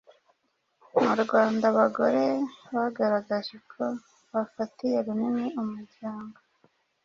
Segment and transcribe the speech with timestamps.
[1.03, 2.25] Mu Rwanda abagore
[2.75, 3.83] bagaragaje ko
[4.33, 6.37] bafatiye runini umuryango